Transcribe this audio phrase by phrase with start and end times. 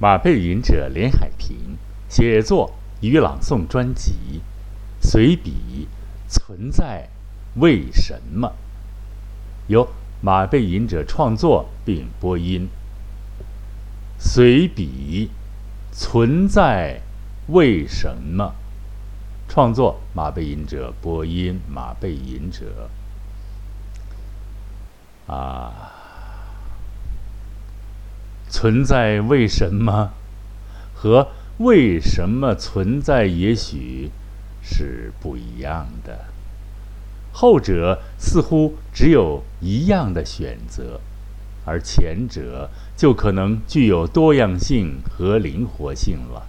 [0.00, 1.76] 马背吟者连海平
[2.08, 4.12] 写作与朗诵专辑
[5.04, 5.88] 《随笔
[6.28, 7.08] 存在
[7.56, 8.48] 为什么》，
[9.66, 9.88] 由
[10.20, 12.68] 马背吟者创作并播音。
[14.18, 15.30] 随笔
[15.90, 17.00] 存在
[17.48, 18.54] 为什么？
[19.48, 22.88] 创作马背吟者播音马背吟者
[25.26, 25.97] 啊。
[28.48, 30.12] 存在为什么
[30.94, 34.10] 和为什么存在也许
[34.62, 36.26] 是不一样的，
[37.32, 41.00] 后者似乎只有一样的选择，
[41.64, 46.46] 而前者就可能具有多样性和灵活性了。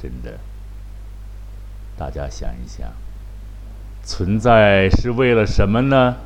[0.00, 0.38] 真的，
[1.96, 2.92] 大家想一想，
[4.02, 6.16] 存在是为了什么呢？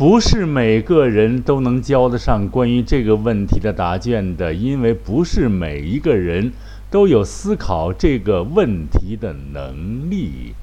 [0.00, 6.52] 不是每个人都能交得上关于这个问题的答卷的，因为不是每一个人
[6.90, 10.54] 都有思考这个问题的能力。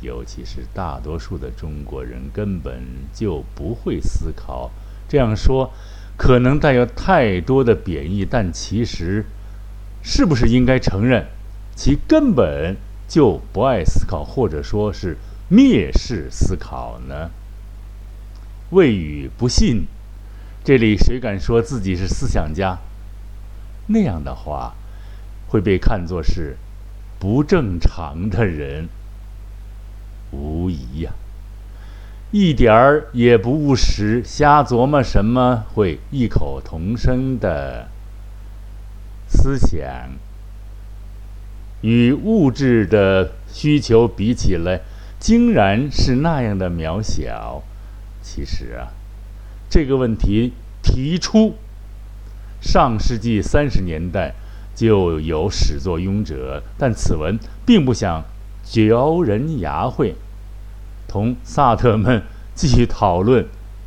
[0.00, 2.80] 尤其是大多数的中国人根本
[3.12, 4.70] 就不会思考。
[5.06, 5.70] 这样说
[6.16, 9.26] 可能带有太多的贬义，但其实，
[10.02, 11.26] 是不是应该承认
[11.74, 15.18] 其根本就不爱思考，或者说是
[15.50, 17.30] 蔑视思考呢？
[18.70, 19.86] 未语不信，
[20.64, 22.78] 这里谁敢说自己是思想家？
[23.86, 24.74] 那样的话，
[25.46, 26.56] 会被看作是
[27.20, 28.88] 不正常的人。
[30.32, 31.12] 无疑呀，
[32.32, 37.86] 一点儿也不务实，瞎琢磨什么会异口同声的
[39.28, 40.10] 思想，
[41.82, 44.80] 与物质的需求比起来，
[45.20, 47.62] 竟然是那样的渺小。
[48.28, 48.90] 其实啊，
[49.70, 51.54] 这个问题提出，
[52.60, 54.34] 上世纪三十年代
[54.74, 58.24] 就有始作俑者，但此文并不想
[58.64, 60.16] 嚼人牙慧，
[61.06, 63.46] 同萨特们继续讨论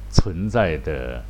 [0.10, 1.26] 存在的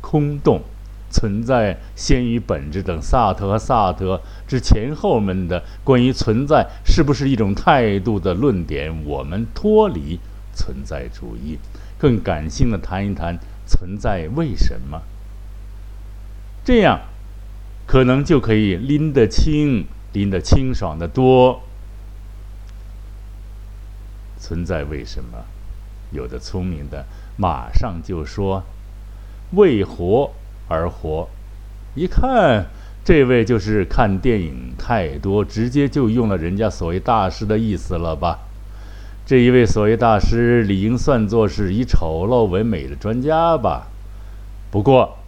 [0.00, 0.60] 空洞、
[1.08, 10.18] 存在先于本质等萨特和萨特之前后们的关于存在是不是一种态度的论点，我们脱离
[10.54, 11.58] 存在主义。
[11.98, 15.02] 更感性的谈一谈存在为什么，
[16.64, 17.00] 这样
[17.86, 21.60] 可能就可以拎得清、拎得清爽得多。
[24.38, 25.44] 存在为什么？
[26.10, 27.04] 有的聪明的
[27.36, 28.64] 马上就说
[29.52, 30.32] ：“为活
[30.68, 31.28] 而活。”
[31.94, 32.66] 一看，
[33.04, 38.40] 这位就是看电影太多，直接就用了人家所谓大师的意思了吧？
[39.30, 43.86] 这一位所谓大师，理应算作是以丑陋为美的专家吧？
[44.72, 45.18] 不过，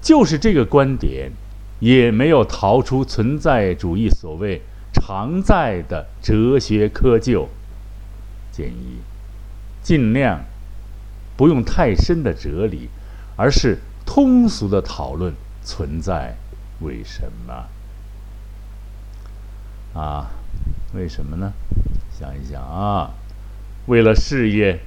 [0.00, 1.32] 就是这个观点，
[1.80, 7.48] 也没有逃出存在主义所谓常在的哲学窠臼。
[8.52, 9.00] 建议
[9.82, 10.44] 尽量
[11.36, 12.88] 不用太深的哲理，
[13.34, 15.34] 而是通俗的讨论
[15.64, 16.36] 存在
[16.78, 17.64] 为什么？
[20.00, 20.30] 啊，
[20.94, 21.52] 为什么呢？
[22.18, 23.10] 想一想啊，
[23.86, 24.80] 为了事业，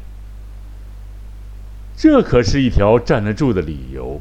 [1.96, 4.20] 这可是一条站得住的理由，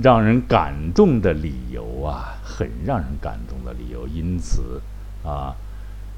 [0.00, 4.06] 让人感动的理由啊，很让人感动的理由。
[4.06, 4.80] 因此
[5.24, 5.56] 啊，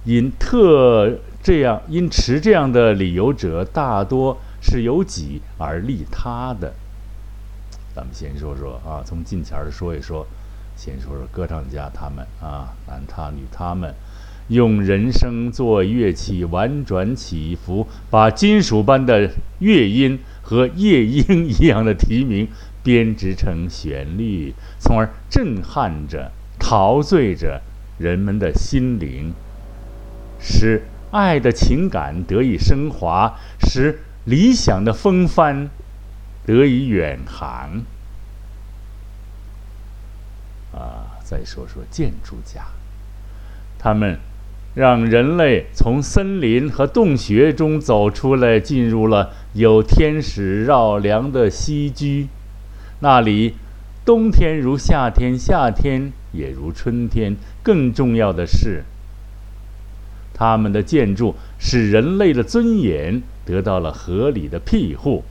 [0.05, 6.75] 因特这样因持这样的理由者，大多是由己而利他的。
[7.95, 10.27] 咱们先说说啊，从近前儿说一说，
[10.77, 13.95] 先说说歌唱家他们啊，男他女他们。
[14.49, 19.31] 用人声做乐器，婉转起伏，把金属般的
[19.61, 22.49] 乐音和夜莺一样的啼鸣
[22.83, 27.63] 编织成旋律，从而震撼着、陶醉着
[27.99, 29.33] 人们的心灵，
[30.39, 30.83] 使
[31.13, 35.71] 爱的情感得以升华，使理想的风帆
[36.45, 37.83] 得以远航。
[40.75, 42.67] 啊，再说说建筑家，
[43.79, 44.19] 他们。
[44.75, 52.29] 让人类从森林和洞穴中走出来，进入了有天使绕梁的西居。
[53.01, 53.55] 那里，
[54.05, 57.37] 冬天如夏天，夏天也如春天。
[57.63, 58.85] 更重要的是，
[60.33, 65.23] 他们的建筑使人类的尊严得到了合理的庇护。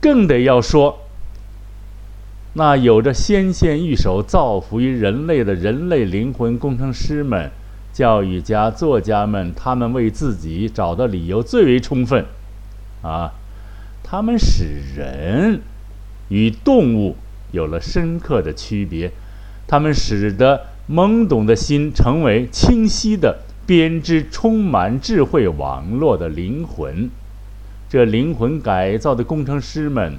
[0.00, 1.05] 更得要说。
[2.58, 7.50] 那有着纤线玉手造福于人类的人类灵魂工程师们、
[7.92, 12.24] 教育家、作家们，他们为自己找的理由最为充分，
[13.02, 13.34] 啊，
[14.02, 14.64] 他们使
[14.96, 15.60] 人
[16.30, 17.16] 与动物
[17.52, 19.12] 有了深刻的区别，
[19.66, 27.10] 他们使得懵懂的心成为清晰的编织充满智慧网络的灵魂。
[27.90, 30.14] 这灵魂改造的工程师们，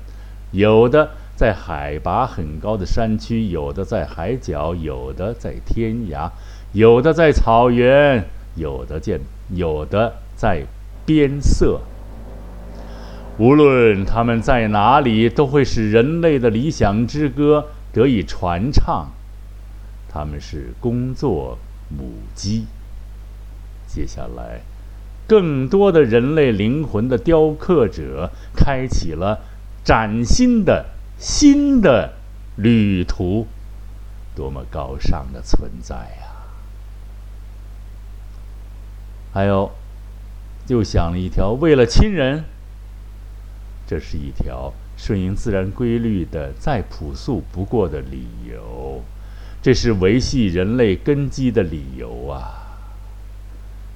[0.51, 6.31] 有的在海拔很高的山区，有的在海角，有的在天涯，
[6.73, 8.25] 有的在草原，
[8.55, 9.19] 有的见，
[9.51, 10.63] 有的在
[11.05, 11.79] 边塞。
[13.37, 19.11] 无论他们在哪里，都会使人类的理想之歌得以传唱。
[20.09, 21.59] 他们是工作
[21.95, 22.65] 母鸡。
[23.85, 24.61] 接下来，
[25.27, 29.41] 更多的人类灵魂的雕刻者开启了
[29.83, 32.13] 崭新的新的
[32.55, 33.47] 旅途。
[34.35, 36.45] 多么高尚的存在啊！
[39.33, 39.71] 还有，
[40.67, 42.43] 就想了一条，为了亲人。
[43.87, 49.01] 这是一条顺应自然规律的再朴素不过的理由，
[49.59, 52.77] 这是维系人类根基的理由啊！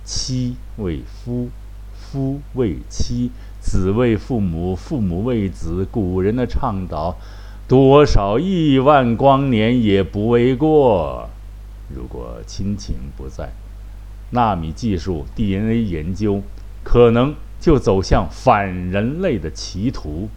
[0.03, 1.51] 妻为夫，
[1.93, 3.29] 夫为妻，
[3.61, 5.87] 子为父母，父母为子。
[5.89, 7.15] 古人的倡导，
[7.69, 11.29] 多少亿万光年也不为过。
[11.95, 13.51] 如果亲情不在，
[14.31, 16.41] 纳米技术、DNA 研究，
[16.83, 17.33] 可能。
[17.61, 20.29] 就走向反人类的歧途。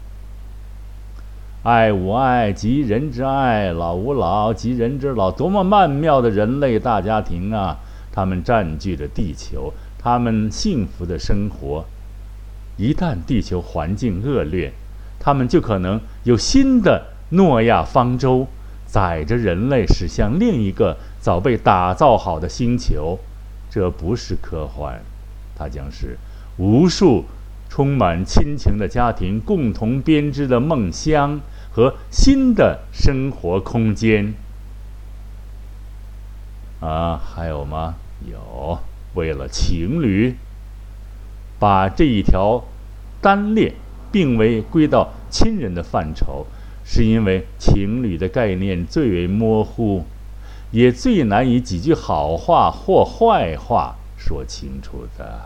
[1.63, 5.31] 爱无爱，即人之爱；老吾老，即人之老。
[5.31, 7.79] 多么曼妙的人类大家庭啊！
[8.13, 11.87] 他们占据着地球，他们幸福的生活。
[12.77, 14.73] 一旦地球环境恶劣，
[15.19, 18.47] 他们就可能有新的诺亚方舟，
[18.87, 23.19] 载着人类驶向另一个早被打造好的星球。
[23.71, 25.01] 这不是科幻，
[25.57, 26.17] 它将是。
[26.57, 27.25] 无数
[27.69, 31.41] 充满亲情的家庭共同编织的梦乡
[31.73, 34.35] 和新的生活空间
[36.81, 37.97] 啊，还有吗？
[38.31, 38.79] 有，
[39.15, 40.37] 为了情侣，
[41.65, 42.63] 把这一条
[43.23, 43.73] 单列
[44.13, 46.47] 并未归到亲人的范畴，
[46.85, 50.05] 是因为情侣的概念最为模糊，
[50.73, 55.41] 也最难以几句好话或坏话说清楚的。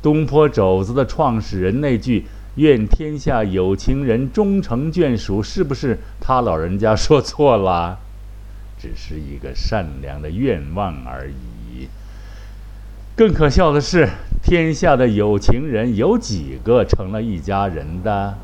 [0.00, 2.24] 东坡肘子的创始人那句
[2.56, 7.98] “愿天下有情人终成眷属”，是不是他老人家说错了？
[8.78, 11.88] 只是一个善良的愿望而已。
[13.14, 14.08] 更可笑的是，
[14.50, 18.36] 天下的有情人有几个成了一家人的？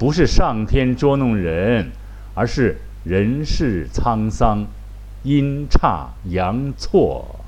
[0.00, 1.92] 不是上天捉弄人，
[2.34, 4.66] 而是人世沧桑，
[5.22, 7.38] 阴差阳错，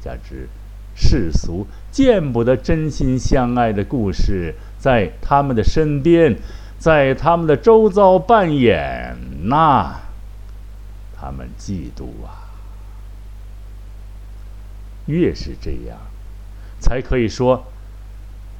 [0.00, 0.48] 加之。
[0.96, 6.36] 世俗见不得真心相爱的故事，在他们的身边，
[6.76, 9.94] 在他们的周遭扮演，那
[11.16, 12.50] 他们嫉妒啊！
[15.06, 15.96] 越是这样，
[16.78, 17.64] 才可以说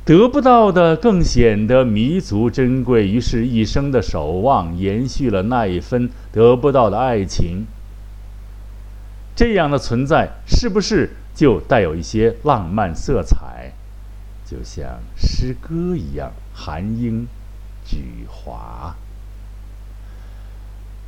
[0.04, 3.08] 得不到的更显得弥足珍贵。
[3.08, 7.66] 于是，一生的守望延续了那一份得不到的爱情。
[9.34, 11.10] 这样的存在，是不是？
[11.34, 13.72] 就带有一些浪漫色彩，
[14.46, 17.26] 就像诗歌一样，含英
[17.84, 18.96] 举华，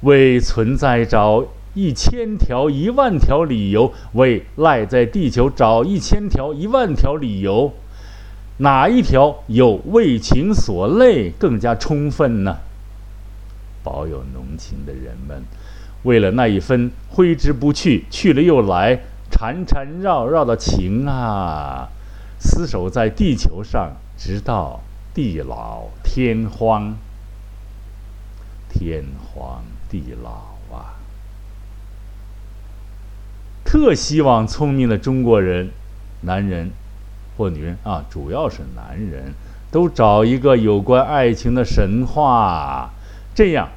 [0.03, 7.73] 为存在找一千条、一万条理由，为赖在地球找一千条、一万条理由，
[8.59, 12.59] 哪一条有为情所累更加充分呢？
[13.85, 15.43] 保有浓情的人们，
[16.03, 19.01] 为了那一分挥之不去、去了又来。
[19.31, 21.91] 缠缠绕绕的情啊，
[22.41, 24.81] 厮守在地球上，直到
[25.13, 26.97] 地老天荒。
[28.71, 30.31] 天荒地老
[30.75, 30.97] 啊！
[33.69, 35.69] 特希望聪明的中国人，
[36.23, 36.71] 男人
[37.37, 39.35] 或女人啊，主要是男人，
[39.71, 42.89] 都找一个有关爱情的神话，
[43.35, 43.69] 这样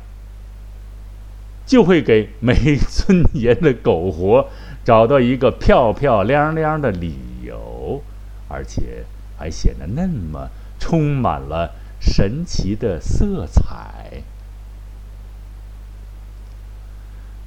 [1.66, 4.48] 就会给没尊严的苟活。
[4.86, 8.02] 找到一个漂漂亮亮的理由，
[8.48, 9.04] 而且
[9.38, 10.48] 还显得那么
[10.80, 14.01] 充满了神奇的色彩。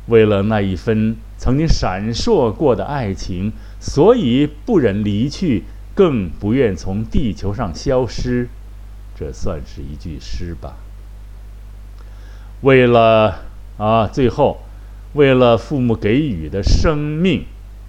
[0.06, 8.48] 为了那一分曾经闪烁过的爱情，所以不忍离去，更不愿从地球上消失。
[9.16, 10.76] 这算是一句诗吧。
[12.62, 13.42] 为了
[13.78, 14.60] 啊，最后。
[15.14, 17.44] 为了父母给予的生命，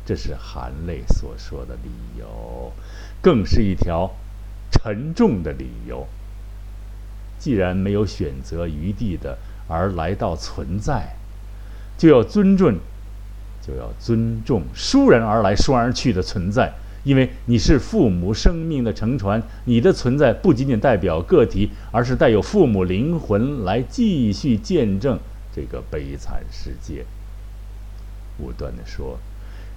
[0.06, 2.72] 这是含泪所说的理由，
[3.20, 4.12] 更是一条
[4.72, 6.06] 沉重的理由。
[7.40, 11.16] 既然没有选择余地的而来到存在，
[11.98, 12.78] 就要尊重，
[13.62, 16.74] 就要尊重倏然而来、倏然而去的存在。
[17.04, 25.20] 因为你是父母生命的承传，你的存在不仅仅代表个体，而是带有父母灵魂来继续见证
[25.54, 27.06] 这个悲惨世界。
[28.40, 29.20] 武断的说，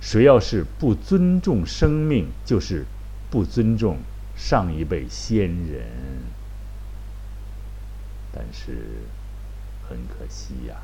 [0.01, 2.87] 谁要是不尊重生命，就是
[3.31, 3.99] 不尊重
[4.35, 5.85] 上一辈先人。
[8.33, 9.03] 但是
[9.87, 10.77] 很可惜呀，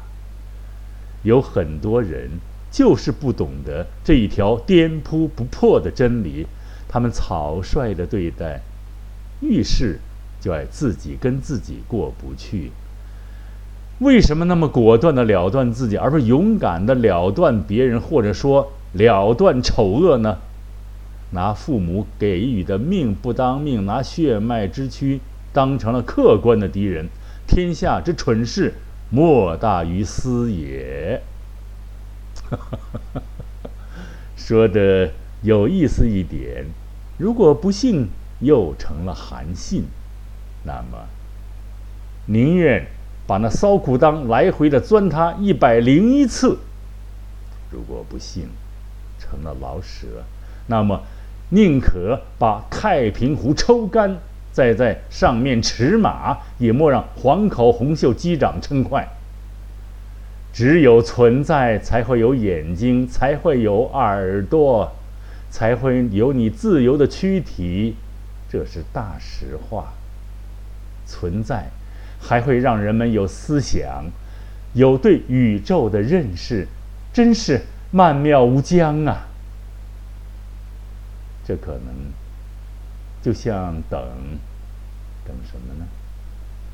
[1.25, 2.31] 有很多人。
[2.71, 6.45] 就是不懂得这一条颠扑不破的真理，
[6.88, 8.62] 他们草率的对待，
[9.40, 10.00] 遇事
[10.40, 12.73] 就爱自己跟自己过不去。
[14.00, 20.38] 为什么那么果断的了断自己，而不勇敢的了断别人，或者说了断丑恶呢？
[21.31, 25.21] 拿父母给予的命不当命，拿血脉之躯
[25.52, 27.07] 当成了客观的敌人，
[27.47, 28.75] 天下之蠢事
[29.11, 31.23] 莫大于斯也。
[34.37, 36.67] 说的有意思一点，
[37.19, 38.09] 如果不幸
[38.41, 39.85] 又成了韩信，
[40.65, 41.07] 那么
[42.27, 42.87] 宁愿
[43.27, 46.59] 把那骚裤裆来回的钻他一百零一次；
[47.71, 48.49] 如果不幸
[49.19, 50.25] 成了老舍，
[50.67, 51.03] 那么
[51.51, 54.19] 宁可把太平湖抽干，
[54.55, 59.09] 再在上面驰马，也莫让黄口红袖击掌称快。
[60.53, 64.93] 只有存在，才会有眼睛，才会有耳朵，
[65.51, 67.97] 才会有你自由的躯体，
[68.49, 69.93] 这是大实话。
[71.05, 71.71] 存在，
[72.21, 74.05] 还会让人们有思想，
[74.75, 76.69] 有对宇宙的认识，
[77.13, 79.27] 真是曼妙无疆啊！
[81.45, 81.93] 这可能
[83.25, 83.99] 就像等，
[85.25, 85.87] 等什么呢？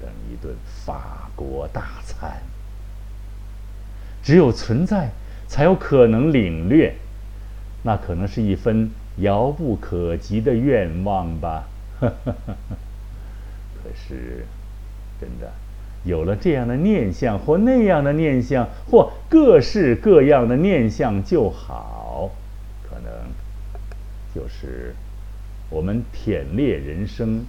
[0.01, 0.53] 等一顿
[0.85, 2.43] 法国大餐。
[4.21, 5.11] 只有存在，
[5.47, 6.93] 才有可能领略，
[7.85, 11.69] 那可能是一份遥不可及的愿望吧。
[12.01, 12.11] 可
[13.95, 14.45] 是，
[15.21, 15.53] 真的
[16.03, 22.29] 有了这样的念想或那样的念想或各式各样的念想就好，
[22.83, 23.13] 可能
[24.35, 24.97] 就是
[25.71, 27.47] 我们舔猎人生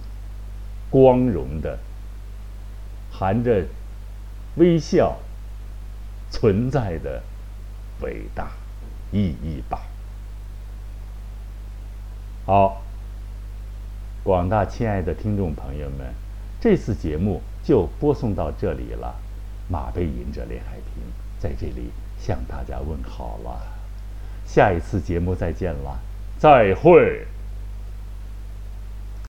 [0.88, 1.78] 光荣的，
[3.10, 3.66] 含着
[4.56, 5.18] 微笑。
[6.34, 7.22] 存在的
[8.00, 8.52] 伟大
[9.12, 9.82] 意义吧。
[12.46, 12.80] 好，
[14.24, 16.14] 广大亲爱的听众朋友们，
[16.58, 19.14] 这次节目就播送到这里了。
[19.68, 21.04] 马背吟者林海平
[21.38, 23.60] 在这里向大家问好了，
[24.46, 26.00] 下一次节目再见了，
[26.38, 27.26] 再会。